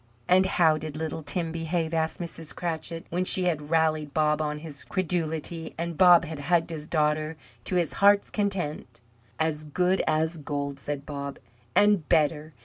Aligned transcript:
"And 0.27 0.47
how 0.47 0.79
did 0.79 0.97
little 0.97 1.21
Tim 1.21 1.51
behave?" 1.51 1.93
asked 1.93 2.19
Mrs. 2.19 2.55
Cratchit, 2.55 3.05
when 3.11 3.23
she 3.23 3.43
had 3.43 3.69
rallied 3.69 4.15
Bob 4.15 4.41
on 4.41 4.57
his 4.57 4.83
credulity, 4.83 5.75
and 5.77 5.95
Bob 5.95 6.25
had 6.25 6.39
hugged 6.39 6.71
his 6.71 6.87
daughter 6.87 7.37
to 7.65 7.75
his 7.75 7.93
heart's 8.01 8.31
content. 8.31 8.99
"As 9.39 9.63
good 9.63 10.01
as 10.07 10.37
gold," 10.37 10.79
said 10.79 11.05
Bob, 11.05 11.37
"and 11.75 12.09
better. 12.09 12.51